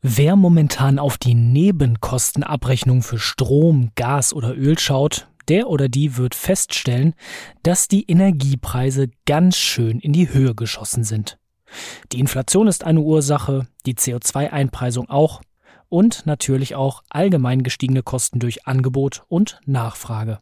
[0.00, 6.36] Wer momentan auf die Nebenkostenabrechnung für Strom, Gas oder Öl schaut, der oder die wird
[6.36, 7.14] feststellen,
[7.64, 11.38] dass die Energiepreise ganz schön in die Höhe geschossen sind.
[12.12, 15.40] Die Inflation ist eine Ursache, die CO2-Einpreisung auch
[15.88, 20.40] und natürlich auch allgemein gestiegene Kosten durch Angebot und Nachfrage.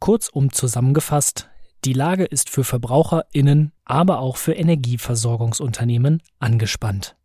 [0.00, 1.48] Kurzum zusammengefasst,
[1.84, 7.17] die Lage ist für Verbraucherinnen, aber auch für Energieversorgungsunternehmen angespannt.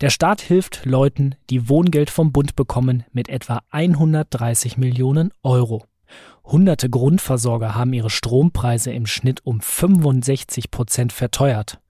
[0.00, 5.84] Der Staat hilft Leuten, die Wohngeld vom Bund bekommen, mit etwa 130 Millionen Euro.
[6.44, 11.80] Hunderte Grundversorger haben ihre Strompreise im Schnitt um 65 Prozent verteuert.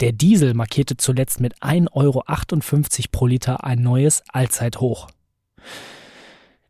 [0.00, 2.24] Der Diesel markierte zuletzt mit 1,58 Euro
[3.12, 5.08] pro Liter ein neues Allzeithoch.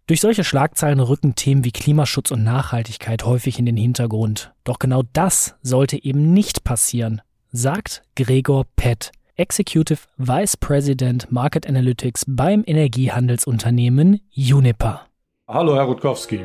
[0.06, 4.52] Durch solche Schlagzeilen rücken Themen wie Klimaschutz und Nachhaltigkeit häufig in den Hintergrund.
[4.64, 12.24] Doch genau das sollte eben nicht passieren, sagt Gregor Pett, Executive Vice President Market Analytics
[12.26, 15.06] beim Energiehandelsunternehmen Uniper.
[15.48, 16.40] Hallo, Herr Rutkowski.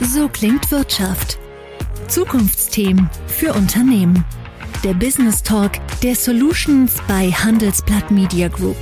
[0.00, 1.38] So klingt Wirtschaft.
[2.06, 4.24] Zukunftsthemen für Unternehmen.
[4.84, 8.76] Der Business Talk der Solutions bei Handelsblatt Media Group.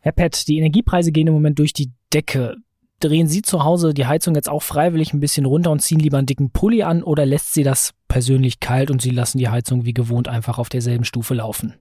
[0.00, 2.56] Herr Pett, die Energiepreise gehen im Moment durch die Decke.
[3.06, 6.18] Drehen Sie zu Hause die Heizung jetzt auch freiwillig ein bisschen runter und ziehen lieber
[6.18, 9.84] einen dicken Pulli an oder lässt Sie das persönlich kalt und Sie lassen die Heizung
[9.84, 11.74] wie gewohnt einfach auf derselben Stufe laufen?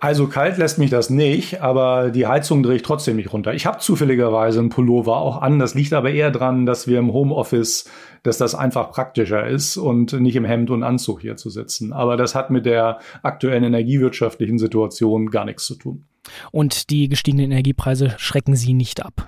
[0.00, 3.54] Also kalt lässt mich das nicht, aber die Heizung drehe ich trotzdem nicht runter.
[3.54, 5.58] Ich habe zufälligerweise einen Pullover auch an.
[5.58, 7.88] Das liegt aber eher dran, dass wir im Homeoffice,
[8.22, 11.94] dass das einfach praktischer ist und nicht im Hemd und Anzug hier zu sitzen.
[11.94, 16.04] Aber das hat mit der aktuellen energiewirtschaftlichen Situation gar nichts zu tun.
[16.52, 19.26] Und die gestiegenen Energiepreise schrecken Sie nicht ab?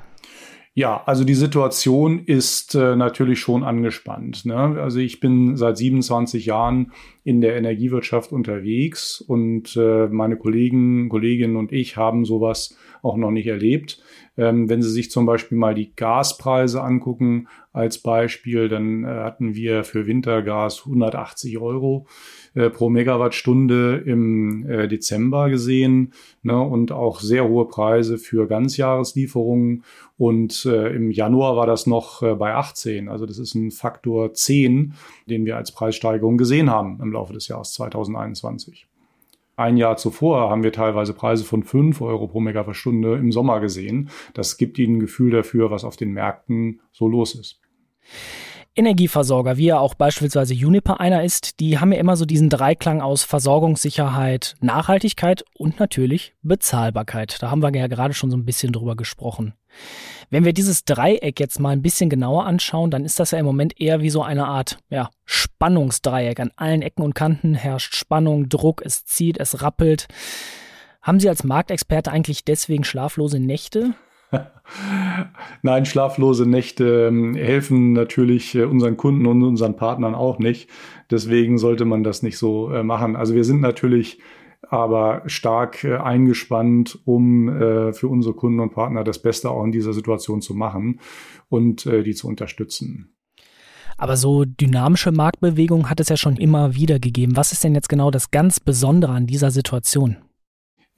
[0.75, 4.47] Ja, also die Situation ist äh, natürlich schon angespannt.
[4.47, 4.55] Ne?
[4.55, 6.93] Also ich bin seit 27 Jahren
[7.25, 13.33] in der Energiewirtschaft unterwegs und äh, meine Kollegen, Kolleginnen und ich haben sowas auch noch
[13.33, 14.01] nicht erlebt.
[14.37, 19.57] Ähm, wenn Sie sich zum Beispiel mal die Gaspreise angucken als Beispiel, dann äh, hatten
[19.57, 22.07] wir für Wintergas 180 Euro
[22.55, 26.13] äh, pro Megawattstunde im äh, Dezember gesehen
[26.43, 29.85] ne, und auch sehr hohe Preise für Ganzjahreslieferungen.
[30.19, 33.09] Und äh, im Januar war das noch äh, bei 18.
[33.09, 34.95] Also das ist ein Faktor 10,
[35.27, 38.87] den wir als Preissteigerung gesehen haben im Laufe des Jahres 2021.
[39.61, 44.09] Ein Jahr zuvor haben wir teilweise Preise von 5 Euro pro Megawattstunde im Sommer gesehen.
[44.33, 47.61] Das gibt Ihnen ein Gefühl dafür, was auf den Märkten so los ist.
[48.77, 53.01] Energieversorger, wie ja auch beispielsweise Uniper einer ist, die haben ja immer so diesen Dreiklang
[53.01, 57.43] aus Versorgungssicherheit, Nachhaltigkeit und natürlich Bezahlbarkeit.
[57.43, 59.55] Da haben wir ja gerade schon so ein bisschen drüber gesprochen.
[60.31, 63.47] Wenn wir dieses Dreieck jetzt mal ein bisschen genauer anschauen, dann ist das ja im
[63.47, 66.39] Moment eher wie so eine Art ja, Spannungsdreieck.
[66.39, 70.07] An allen Ecken und Kanten herrscht Spannung, Druck, es zieht, es rappelt.
[71.03, 73.95] Haben Sie als Marktexperte eigentlich deswegen schlaflose Nächte?
[75.63, 80.69] Nein, schlaflose Nächte ähm, helfen natürlich äh, unseren Kunden und unseren Partnern auch nicht.
[81.11, 83.17] Deswegen sollte man das nicht so äh, machen.
[83.17, 84.21] Also wir sind natürlich
[84.69, 87.49] aber stark äh, eingespannt, um
[87.93, 91.01] für unsere Kunden und Partner das Beste auch in dieser Situation zu machen
[91.49, 93.15] und die zu unterstützen.
[93.97, 97.37] Aber so dynamische Marktbewegungen hat es ja schon immer wieder gegeben.
[97.37, 100.17] Was ist denn jetzt genau das ganz Besondere an dieser Situation?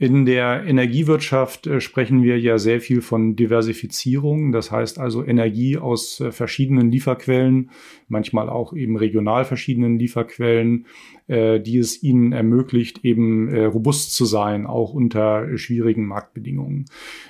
[0.03, 4.51] In der Energiewirtschaft äh, sprechen wir ja sehr viel von Diversifizierung.
[4.51, 7.71] Das heißt also Energie aus äh, verschiedenen Lieferquellen,
[8.09, 10.87] manchmal auch eben regional verschiedenen Lieferquellen,
[11.29, 16.87] äh, die es ihnen ermöglicht, eben robust zu sein, auch unter schwierigen Marktbedingungen.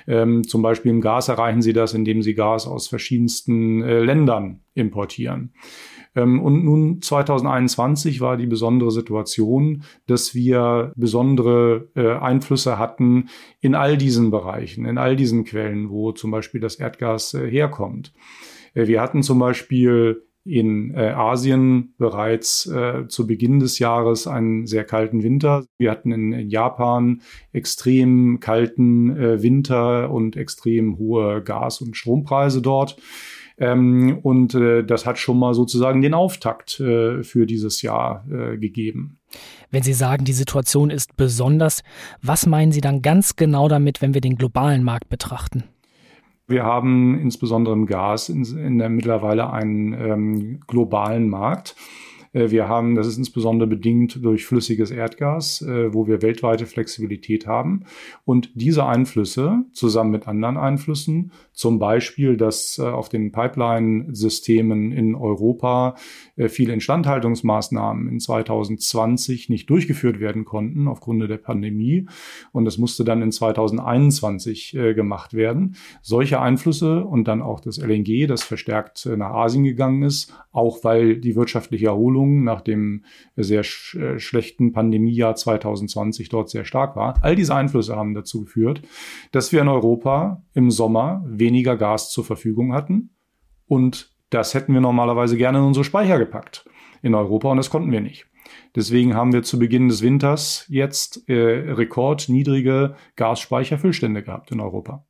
[0.07, 5.53] Ähm, zum Beispiel im Gas erreichen sie das, indem sie Gas aus verschiedensten Ländern importieren.
[6.15, 13.29] Ähm, und nun 2021 war die besondere Situation, dass wir besondere äh, Einflüsse hatten
[13.61, 18.13] in all diesen Bereichen, in all diesen Quellen, wo zum Beispiel das Erdgas äh, herkommt.
[18.73, 22.69] Äh, wir hatten zum Beispiel in Asien bereits
[23.07, 25.63] zu Beginn des Jahres einen sehr kalten Winter.
[25.77, 27.21] Wir hatten in, Japan
[27.53, 32.97] extrem kalten Winter und extrem hohe Gas- und Strompreise dort.
[33.57, 38.57] Ähm, und äh, das hat schon mal sozusagen den Auftakt äh, für dieses Jahr äh,
[38.57, 39.19] gegeben.
[39.69, 41.83] Wenn Sie sagen, die Situation ist besonders,
[42.21, 45.63] was meinen Sie dann ganz genau damit, wenn wir den globalen Markt betrachten?
[46.47, 51.75] Wir haben insbesondere im Gas in, in der mittlerweile einen ähm, globalen Markt.
[52.33, 57.47] Äh, wir haben, das ist insbesondere bedingt durch flüssiges Erdgas, äh, wo wir weltweite Flexibilität
[57.47, 57.85] haben.
[58.25, 65.15] Und diese Einflüsse zusammen mit anderen Einflüssen, zum Beispiel, dass äh, auf den Pipeline-Systemen in
[65.15, 65.95] Europa
[66.47, 72.07] viele Instandhaltungsmaßnahmen in 2020 nicht durchgeführt werden konnten aufgrund der Pandemie.
[72.51, 75.75] Und das musste dann in 2021 gemacht werden.
[76.01, 81.17] Solche Einflüsse und dann auch das LNG, das verstärkt nach Asien gegangen ist, auch weil
[81.17, 83.03] die wirtschaftliche Erholung nach dem
[83.35, 87.15] sehr sch äh, schlechten Pandemiejahr 2020 dort sehr stark war.
[87.21, 88.81] All diese Einflüsse haben dazu geführt,
[89.31, 93.11] dass wir in Europa im Sommer weniger Gas zur Verfügung hatten
[93.67, 96.65] und das hätten wir normalerweise gerne in unsere Speicher gepackt
[97.01, 98.25] in Europa und das konnten wir nicht.
[98.75, 105.05] Deswegen haben wir zu Beginn des Winters jetzt äh, rekordniedrige Gasspeicherfüllstände gehabt in Europa.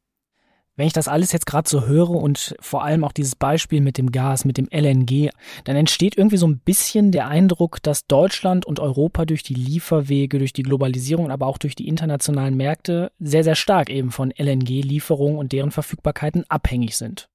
[0.76, 4.00] Wenn ich das alles jetzt gerade so höre und vor allem auch dieses Beispiel mit
[4.00, 5.30] dem Gas, mit dem LNG,
[5.66, 10.40] dann entsteht irgendwie so ein bisschen der Eindruck, dass Deutschland und Europa durch die Lieferwege,
[10.40, 15.38] durch die Globalisierung, aber auch durch die internationalen Märkte sehr, sehr stark eben von LNG-Lieferungen
[15.38, 17.30] und deren Verfügbarkeiten abhängig sind.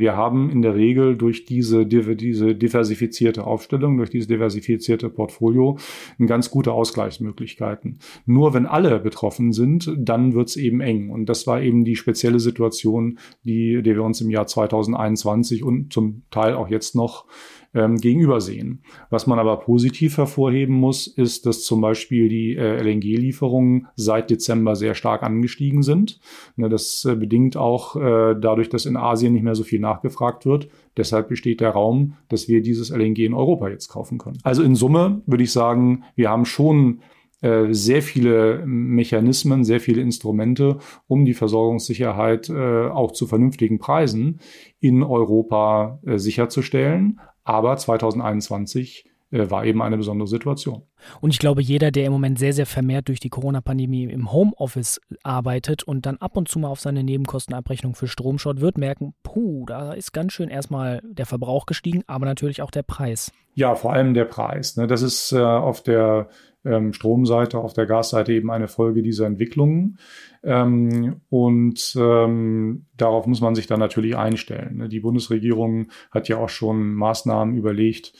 [0.00, 5.78] Wir haben in der Regel durch diese, diese diversifizierte Aufstellung, durch dieses diversifizierte Portfolio
[6.26, 7.98] ganz gute Ausgleichsmöglichkeiten.
[8.26, 11.10] Nur wenn alle betroffen sind, dann wird es eben eng.
[11.10, 15.92] Und das war eben die spezielle Situation, die, die wir uns im Jahr 2021 und
[15.92, 17.26] zum Teil auch jetzt noch
[17.74, 18.82] ähm, gegenübersehen.
[19.10, 24.76] Was man aber positiv hervorheben muss, ist, dass zum Beispiel die äh, LNG-Lieferungen seit Dezember
[24.76, 26.20] sehr stark angestiegen sind.
[26.56, 30.46] Ne, das äh, bedingt auch äh, dadurch, dass in Asien nicht mehr so viel nachgefragt
[30.46, 30.68] wird.
[30.96, 34.38] Deshalb besteht der Raum, dass wir dieses LNG in Europa jetzt kaufen können.
[34.42, 37.00] Also in Summe würde ich sagen, wir haben schon
[37.42, 44.40] äh, sehr viele Mechanismen, sehr viele Instrumente, um die Versorgungssicherheit äh, auch zu vernünftigen Preisen
[44.78, 47.20] in Europa äh, sicherzustellen.
[47.44, 50.82] Aber 2021 äh, war eben eine besondere Situation.
[51.20, 55.00] Und ich glaube, jeder, der im Moment sehr, sehr vermehrt durch die Corona-Pandemie im Homeoffice
[55.22, 59.14] arbeitet und dann ab und zu mal auf seine Nebenkostenabrechnung für Strom schaut, wird merken,
[59.22, 63.32] puh, da ist ganz schön erstmal der Verbrauch gestiegen, aber natürlich auch der Preis.
[63.54, 64.76] Ja, vor allem der Preis.
[64.76, 64.86] Ne?
[64.86, 66.28] Das ist äh, auf der
[66.64, 69.98] ähm, Stromseite, auf der Gasseite eben eine Folge dieser Entwicklungen.
[70.42, 74.78] Ähm, und ähm, darauf muss man sich dann natürlich einstellen.
[74.78, 74.88] Ne?
[74.88, 78.12] Die Bundesregierung hat ja auch schon Maßnahmen überlegt,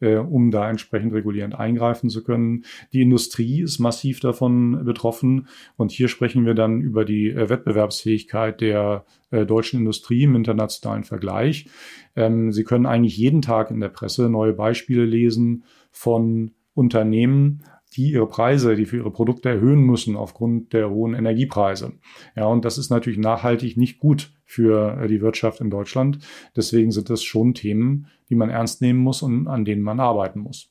[0.00, 2.64] äh, um da entsprechend regulierend eingreifen zu können.
[2.92, 8.60] Die Industrie ist massiv davon betroffen und hier sprechen wir dann über die äh, Wettbewerbsfähigkeit
[8.60, 11.68] der äh, deutschen Industrie im internationalen Vergleich.
[12.14, 17.62] Ähm, Sie können eigentlich jeden Tag in der Presse neue Beispiele lesen von Unternehmen,
[17.96, 21.92] die ihre Preise, die für ihre Produkte erhöhen müssen aufgrund der hohen Energiepreise.
[22.36, 26.18] Ja, und das ist natürlich nachhaltig nicht gut für äh, die Wirtschaft in Deutschland.
[26.54, 30.40] Deswegen sind das schon Themen, die man ernst nehmen muss und an denen man arbeiten
[30.40, 30.70] muss.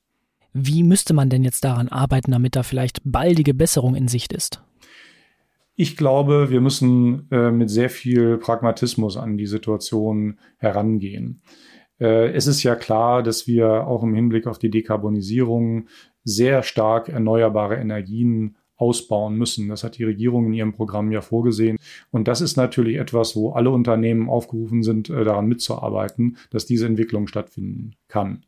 [0.53, 4.63] Wie müsste man denn jetzt daran arbeiten, damit da vielleicht baldige Besserung in Sicht ist?
[5.75, 11.41] Ich glaube, wir müssen äh, mit sehr viel Pragmatismus an die Situation herangehen.
[11.99, 15.87] Äh, es ist ja klar, dass wir auch im Hinblick auf die Dekarbonisierung
[16.25, 19.69] sehr stark erneuerbare Energien ausbauen müssen.
[19.69, 21.77] Das hat die Regierung in ihrem Programm ja vorgesehen.
[22.11, 26.85] Und das ist natürlich etwas, wo alle Unternehmen aufgerufen sind, äh, daran mitzuarbeiten, dass diese
[26.85, 28.45] Entwicklung stattfinden kann.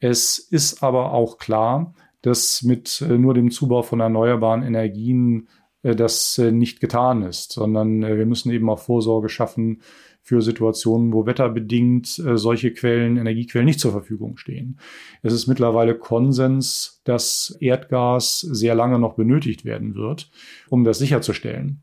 [0.00, 5.48] Es ist aber auch klar, dass mit äh, nur dem Zubau von erneuerbaren Energien
[5.82, 9.82] das nicht getan ist, sondern wir müssen eben auch Vorsorge schaffen
[10.24, 14.78] für Situationen, wo wetterbedingt äh, solche Quellen, Energiequellen nicht zur Verfügung stehen.
[15.22, 20.30] Es ist mittlerweile Konsens, dass Erdgas sehr lange noch benötigt werden wird,
[20.70, 21.82] um das sicherzustellen.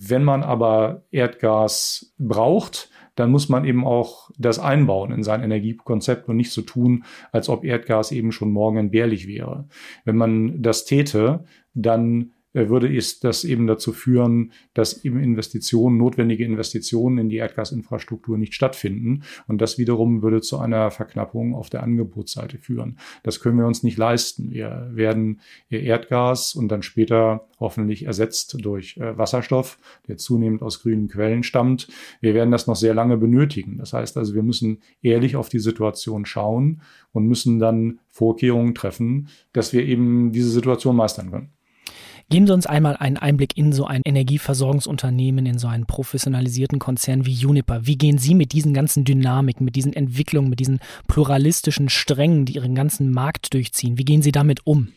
[0.00, 6.28] Wenn man aber Erdgas braucht, dann muss man eben auch das einbauen in sein Energiekonzept
[6.28, 9.68] und nicht so tun, als ob Erdgas eben schon morgen entbehrlich wäre.
[10.04, 16.44] Wenn man das täte, dann würde es das eben dazu führen, dass eben Investitionen, notwendige
[16.44, 19.22] Investitionen in die Erdgasinfrastruktur nicht stattfinden.
[19.46, 22.98] Und das wiederum würde zu einer Verknappung auf der Angebotsseite führen.
[23.22, 24.50] Das können wir uns nicht leisten.
[24.50, 31.08] Wir werden Erdgas und dann später hoffentlich ersetzt durch äh, Wasserstoff, der zunehmend aus grünen
[31.08, 31.88] Quellen stammt.
[32.20, 33.78] Wir werden das noch sehr lange benötigen.
[33.78, 36.82] Das heißt also, wir müssen ehrlich auf die Situation schauen
[37.12, 41.55] und müssen dann Vorkehrungen treffen, dass wir eben diese Situation meistern können.
[42.28, 47.24] Geben Sie uns einmal einen Einblick in so ein Energieversorgungsunternehmen, in so einen professionalisierten Konzern
[47.24, 47.86] wie Juniper.
[47.86, 52.54] Wie gehen Sie mit diesen ganzen Dynamiken, mit diesen Entwicklungen, mit diesen pluralistischen Strängen, die
[52.54, 54.88] Ihren ganzen Markt durchziehen, wie gehen Sie damit um?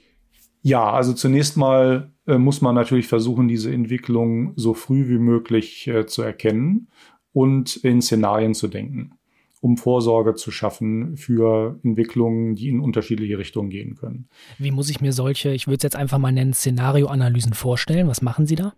[0.64, 5.88] Ja, also zunächst mal äh, muss man natürlich versuchen, diese Entwicklung so früh wie möglich
[5.88, 6.88] äh, zu erkennen
[7.32, 9.19] und in Szenarien zu denken.
[9.62, 14.30] Um Vorsorge zu schaffen für Entwicklungen, die in unterschiedliche Richtungen gehen können.
[14.58, 18.08] Wie muss ich mir solche, ich würde es jetzt einfach mal nennen, Szenarioanalysen vorstellen?
[18.08, 18.74] Was machen Sie da?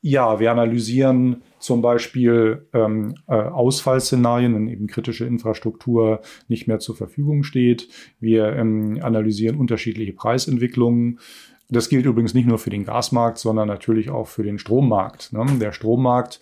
[0.00, 6.94] Ja, wir analysieren zum Beispiel ähm, äh, Ausfallszenarien, wenn eben kritische Infrastruktur nicht mehr zur
[6.94, 7.88] Verfügung steht.
[8.20, 11.18] Wir ähm, analysieren unterschiedliche Preisentwicklungen.
[11.68, 15.32] Das gilt übrigens nicht nur für den Gasmarkt, sondern natürlich auch für den Strommarkt.
[15.32, 15.44] Ne?
[15.58, 16.40] Der Strommarkt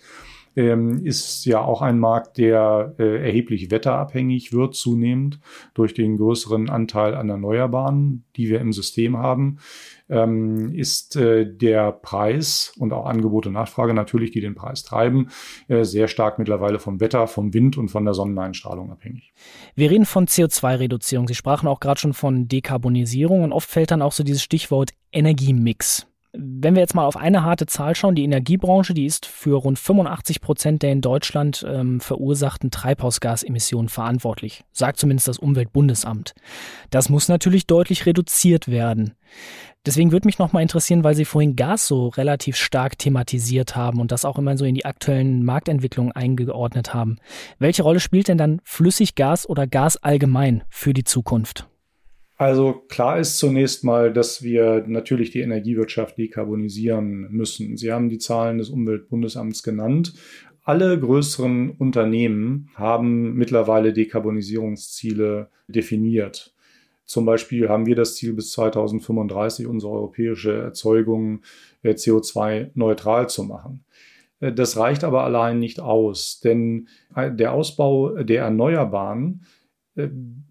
[0.57, 5.39] ähm, ist ja auch ein Markt, der äh, erheblich wetterabhängig wird zunehmend
[5.75, 9.59] durch den größeren Anteil an Erneuerbaren, die wir im System haben.
[10.09, 15.29] Ähm, ist äh, der Preis und auch Angebot und Nachfrage natürlich, die den Preis treiben,
[15.67, 19.33] äh, sehr stark mittlerweile vom Wetter, vom Wind und von der Sonneneinstrahlung abhängig.
[19.75, 21.27] Wir reden von CO2-Reduzierung.
[21.27, 24.91] Sie sprachen auch gerade schon von Dekarbonisierung und oft fällt dann auch so dieses Stichwort
[25.11, 26.06] Energiemix.
[26.39, 29.79] Wenn wir jetzt mal auf eine harte Zahl schauen, die Energiebranche, die ist für rund
[29.79, 36.35] 85 Prozent der in Deutschland ähm, verursachten Treibhausgasemissionen verantwortlich, sagt zumindest das Umweltbundesamt.
[36.91, 39.15] Das muss natürlich deutlich reduziert werden.
[39.87, 44.11] Deswegen würde mich nochmal interessieren, weil Sie vorhin Gas so relativ stark thematisiert haben und
[44.11, 47.17] das auch immer so in die aktuellen Marktentwicklungen eingeordnet haben.
[47.57, 51.67] Welche Rolle spielt denn dann Flüssiggas oder Gas allgemein für die Zukunft?
[52.37, 57.77] Also klar ist zunächst mal, dass wir natürlich die Energiewirtschaft dekarbonisieren müssen.
[57.77, 60.13] Sie haben die Zahlen des Umweltbundesamts genannt.
[60.63, 66.53] Alle größeren Unternehmen haben mittlerweile Dekarbonisierungsziele definiert.
[67.05, 71.41] Zum Beispiel haben wir das Ziel, bis 2035 unsere europäische Erzeugung
[71.81, 73.85] äh, CO2-neutral zu machen.
[74.41, 79.45] Äh, das reicht aber allein nicht aus, denn äh, der Ausbau der Erneuerbaren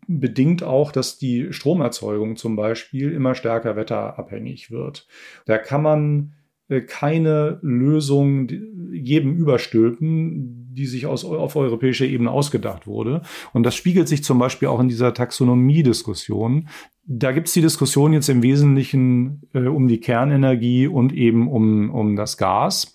[0.09, 5.07] bedingt auch, dass die Stromerzeugung zum Beispiel immer stärker wetterabhängig wird.
[5.47, 6.33] Da kann man
[6.69, 8.49] äh, keine Lösung
[8.93, 13.23] jedem überstülpen, die sich aus, auf europäischer Ebene ausgedacht wurde.
[13.53, 16.69] Und das spiegelt sich zum Beispiel auch in dieser Taxonomie-Diskussion.
[17.05, 21.91] Da gibt es die Diskussion jetzt im Wesentlichen äh, um die Kernenergie und eben um,
[21.91, 22.95] um das Gas.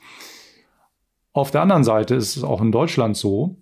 [1.34, 3.61] Auf der anderen Seite ist es auch in Deutschland so,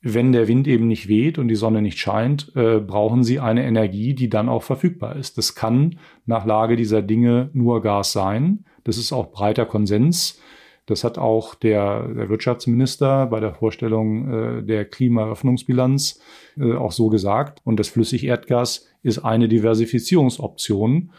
[0.00, 3.64] wenn der Wind eben nicht weht und die Sonne nicht scheint, äh, brauchen sie eine
[3.64, 5.38] Energie, die dann auch verfügbar ist.
[5.38, 8.64] Das kann nach Lage dieser Dinge nur Gas sein.
[8.84, 10.40] Das ist auch breiter Konsens.
[10.86, 16.20] Das hat auch der, der Wirtschaftsminister bei der Vorstellung äh, der Klimaöffnungsbilanz
[16.56, 17.60] äh, auch so gesagt.
[17.64, 21.10] Und das Flüssigerdgas ist eine Diversifizierungsoption,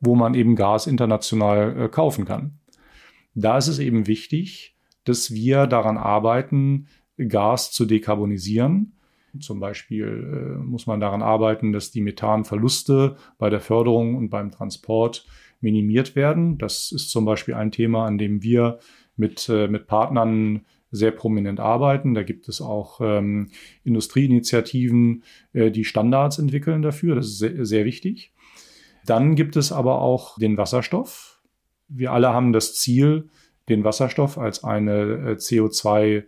[0.00, 2.58] wo man eben Gas international äh, kaufen kann.
[3.34, 6.86] Da ist es eben wichtig, dass wir daran arbeiten,
[7.18, 8.92] Gas zu dekarbonisieren.
[9.40, 14.50] Zum Beispiel äh, muss man daran arbeiten, dass die Methanverluste bei der Förderung und beim
[14.50, 15.26] Transport
[15.60, 16.58] minimiert werden.
[16.58, 18.78] Das ist zum Beispiel ein Thema, an dem wir
[19.16, 22.14] mit, äh, mit Partnern sehr prominent arbeiten.
[22.14, 23.48] Da gibt es auch ähm,
[23.84, 27.14] Industrieinitiativen, äh, die Standards entwickeln dafür.
[27.14, 28.32] Das ist sehr, sehr wichtig.
[29.04, 31.40] Dann gibt es aber auch den Wasserstoff.
[31.88, 33.28] Wir alle haben das Ziel,
[33.68, 36.22] den Wasserstoff als eine äh, CO2 äh,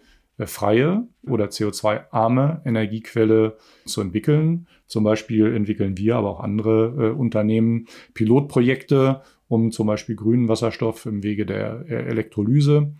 [0.47, 4.67] freie oder CO2-arme Energiequelle zu entwickeln.
[4.87, 11.07] Zum Beispiel entwickeln wir, aber auch andere äh, Unternehmen Pilotprojekte, um zum Beispiel grünen Wasserstoff
[11.07, 12.93] im Wege der äh, Elektrolyse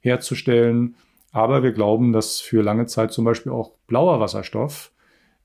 [0.00, 0.96] herzustellen.
[1.32, 4.92] Aber wir glauben, dass für lange Zeit zum Beispiel auch blauer Wasserstoff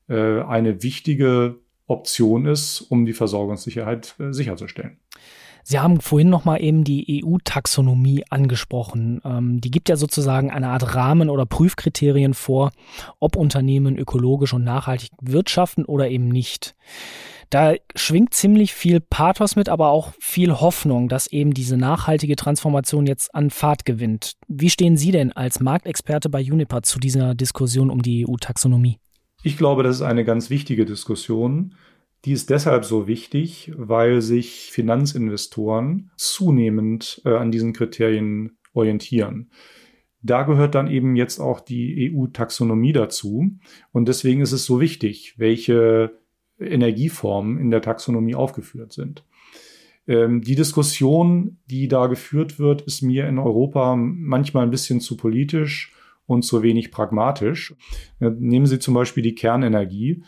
[0.08, 1.56] äh, eine wichtige
[1.88, 4.98] Option ist, um die Versorgungssicherheit äh, sicherzustellen.
[5.64, 9.22] Sie haben vorhin noch mal eben die EU-Taxonomie angesprochen.
[9.24, 12.72] Ähm, die gibt ja sozusagen eine Art Rahmen oder Prüfkriterien vor,
[13.20, 16.76] ob Unternehmen ökologisch und nachhaltig wirtschaften oder eben nicht.
[17.50, 23.08] Da schwingt ziemlich viel Pathos mit, aber auch viel Hoffnung, dass eben diese nachhaltige Transformation
[23.08, 24.34] jetzt an Fahrt gewinnt.
[24.48, 29.00] Wie stehen Sie denn als Marktexperte bei Uniper zu dieser Diskussion um die EU-Taxonomie?
[29.42, 31.74] Ich glaube, das ist eine ganz wichtige Diskussion.
[32.26, 39.52] Die ist deshalb so wichtig, weil sich Finanzinvestoren zunehmend äh, an diesen Kriterien orientieren.
[40.22, 43.52] Da gehört dann eben jetzt auch die EU-Taxonomie dazu.
[43.92, 46.20] Und deswegen ist es so wichtig, welche
[46.60, 49.24] Energieformen in der Taxonomie aufgeführt sind.
[50.08, 55.16] Ähm, die Diskussion, die da geführt wird, ist mir in Europa manchmal ein bisschen zu
[55.16, 55.94] politisch
[56.26, 57.76] und zu wenig pragmatisch.
[58.20, 60.24] Äh, nehmen Sie zum Beispiel die Kernenergie.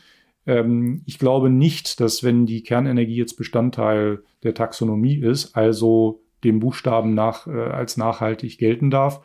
[0.46, 6.60] Ähm, ich glaube nicht, dass wenn die Kernenergie jetzt Bestandteil der Taxonomie ist, also dem
[6.60, 9.22] Buchstaben nach äh, als nachhaltig gelten darf.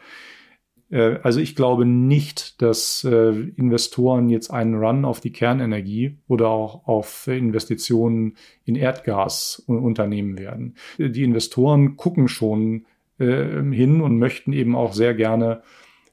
[0.91, 6.49] Äh, also ich glaube nicht, dass äh, Investoren jetzt einen Run auf die Kernenergie oder
[6.49, 10.77] auch auf Investitionen in Erdgas unternehmen werden.
[10.99, 12.87] Die Investoren gucken schon
[13.19, 15.63] äh, hin und möchten eben auch sehr gerne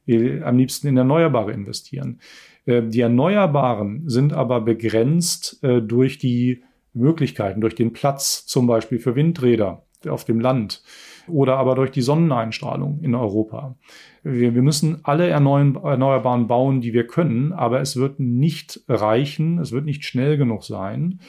[0.06, 2.20] am liebsten in Erneuerbare investieren.
[2.66, 9.00] Äh, die Erneuerbaren sind aber begrenzt äh, durch die Möglichkeiten, durch den Platz zum Beispiel
[9.00, 10.84] für Windräder auf dem Land
[11.28, 13.76] oder aber durch die Sonneneinstrahlung in Europa.
[14.24, 19.72] Wir, wir müssen alle Erneuerbaren bauen, die wir können, aber es wird nicht reichen, es
[19.72, 21.22] wird nicht schnell genug sein,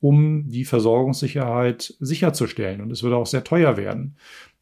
[0.00, 2.80] um die Versorgungssicherheit sicherzustellen.
[2.80, 4.16] Und es wird auch sehr teuer werden.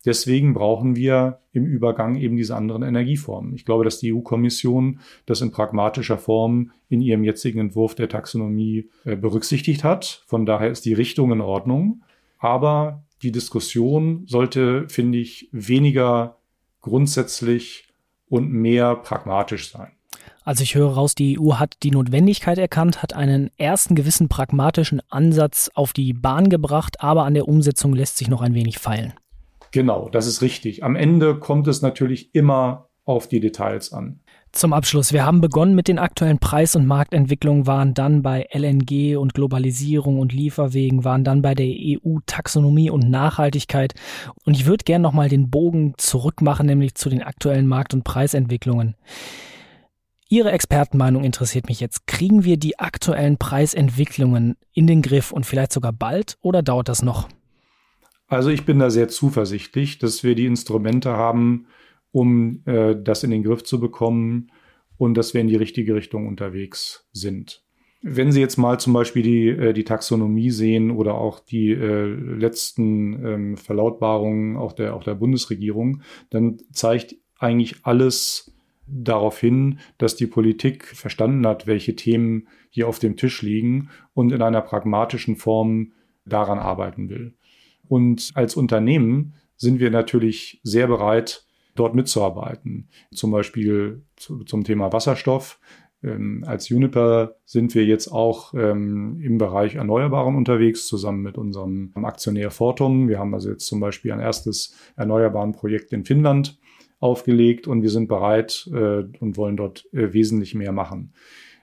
[0.04, 3.54] Deswegen brauchen wir im Übergang eben diese anderen Energieformen.
[3.54, 8.88] Ich glaube, dass die EU-Kommission das in pragmatischer Form in ihrem jetzigen Entwurf der Taxonomie
[9.04, 10.22] äh, berücksichtigt hat.
[10.26, 12.02] Von daher ist die Richtung in Ordnung.
[12.38, 16.36] Aber die Diskussion sollte, finde ich, weniger
[16.80, 17.88] grundsätzlich
[18.28, 19.92] und mehr pragmatisch sein.
[20.44, 25.02] Also ich höre raus, die EU hat die Notwendigkeit erkannt, hat einen ersten gewissen pragmatischen
[25.10, 29.12] Ansatz auf die Bahn gebracht, aber an der Umsetzung lässt sich noch ein wenig feilen.
[29.70, 30.82] Genau, das ist richtig.
[30.82, 34.20] Am Ende kommt es natürlich immer auf die Details an.
[34.52, 39.16] Zum Abschluss, wir haben begonnen mit den aktuellen Preis- und Marktentwicklungen, waren dann bei LNG
[39.16, 43.94] und Globalisierung und Lieferwegen, waren dann bei der EU-Taxonomie und Nachhaltigkeit.
[44.44, 48.94] Und ich würde gerne nochmal den Bogen zurückmachen, nämlich zu den aktuellen Markt- und Preisentwicklungen.
[50.30, 52.06] Ihre Expertenmeinung interessiert mich jetzt.
[52.06, 57.02] Kriegen wir die aktuellen Preisentwicklungen in den Griff und vielleicht sogar bald oder dauert das
[57.02, 57.28] noch?
[58.28, 61.66] Also ich bin da sehr zuversichtlich, dass wir die Instrumente haben,
[62.12, 64.52] um äh, das in den Griff zu bekommen
[64.98, 67.64] und dass wir in die richtige Richtung unterwegs sind.
[68.00, 72.04] Wenn Sie jetzt mal zum Beispiel die, äh, die Taxonomie sehen oder auch die äh,
[72.04, 78.54] letzten ähm, Verlautbarungen auch der, auch der Bundesregierung, dann zeigt eigentlich alles
[78.86, 84.32] darauf hin, dass die Politik verstanden hat, welche Themen hier auf dem Tisch liegen und
[84.32, 85.92] in einer pragmatischen Form
[86.24, 87.34] daran arbeiten will.
[87.88, 92.88] Und als Unternehmen sind wir natürlich sehr bereit, dort mitzuarbeiten.
[93.14, 95.60] Zum Beispiel zu, zum Thema Wasserstoff.
[96.02, 101.92] Ähm, als Juniper sind wir jetzt auch ähm, im Bereich Erneuerbaren unterwegs, zusammen mit unserem
[101.94, 103.08] Aktionär Fortum.
[103.08, 106.58] Wir haben also jetzt zum Beispiel ein erstes erneuerbaren Projekt in Finnland
[107.00, 111.12] aufgelegt und wir sind bereit äh, und wollen dort äh, wesentlich mehr machen.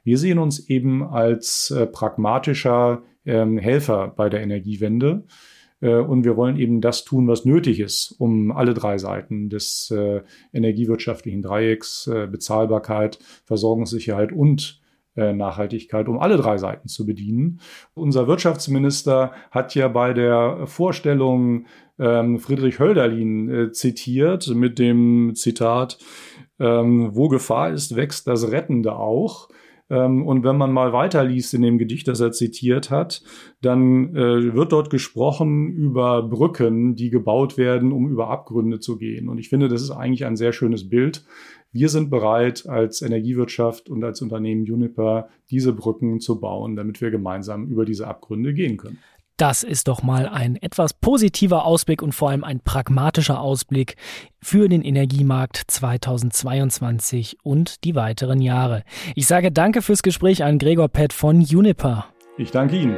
[0.04, 5.24] Wir sehen uns eben als äh, pragmatischer ähm, Helfer bei der Energiewende.
[5.86, 9.92] Äh, und wir wollen eben das tun, was nötig ist, um alle drei Seiten des
[9.92, 14.82] äh, energiewirtschaftlichen Dreiecks, äh, Bezahlbarkeit, Versorgungssicherheit und
[15.18, 17.62] Nachhaltigkeit, um alle drei Seiten zu bedienen.
[17.94, 26.00] Unser Wirtschaftsminister hat ja bei der Vorstellung ähm, Friedrich Hölderlin zitiert mit dem Zitat,
[26.60, 29.48] ähm, wo Gefahr ist, wächst das Rettende auch.
[29.90, 33.22] Ähm, und wenn man mal weiterliest in dem Gedicht, das er zitiert hat,
[33.62, 39.30] dann äh, wird dort gesprochen über Brücken, die gebaut werden, um über Abgründe zu gehen.
[39.30, 41.26] Und ich finde, das ist eigentlich ein sehr schönes Bild.
[41.72, 47.12] Wir sind bereit, als Energiewirtschaft und als Unternehmen Juniper diese Brücken zu bauen, damit wir
[47.12, 49.00] gemeinsam über diese Abgründe gehen können.
[49.38, 53.98] Das ist doch mal ein etwas positiver Ausblick und vor allem ein pragmatischer Ausblick
[54.42, 58.84] für den Energiemarkt 2022 und die weiteren Jahre.
[59.14, 62.06] Ich sage danke fürs Gespräch an Gregor Pett von Juniper.
[62.38, 62.96] Ich danke Ihnen.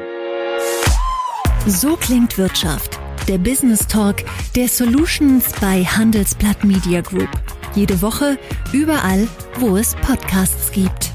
[1.66, 3.00] So klingt Wirtschaft.
[3.28, 4.18] Der Business Talk
[4.56, 7.30] der Solutions bei Handelsblatt Media Group.
[7.74, 8.38] Jede Woche,
[8.74, 9.28] überall,
[9.60, 11.07] wo es Podcasts gibt.